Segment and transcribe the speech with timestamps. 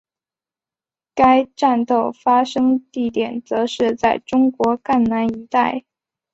[1.13, 5.83] 该战斗发生地点则是在中国赣南一带。